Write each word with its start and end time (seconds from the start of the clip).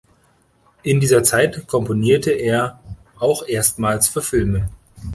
In 0.81 0.99
dieser 0.99 1.21
Zeit 1.21 1.67
komponierte 1.67 2.31
er 2.31 2.79
auch 3.19 3.47
erstmals 3.47 4.07
für 4.09 4.23
Filme. 4.23 4.71